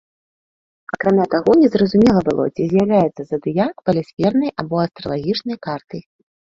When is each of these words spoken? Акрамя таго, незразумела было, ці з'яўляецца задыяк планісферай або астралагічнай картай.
Акрамя 0.95 1.25
таго, 1.33 1.51
незразумела 1.63 2.21
было, 2.31 2.43
ці 2.55 2.67
з'яўляецца 2.73 3.21
задыяк 3.35 3.73
планісферай 3.91 4.49
або 4.63 4.75
астралагічнай 4.87 5.57
картай. 5.71 6.01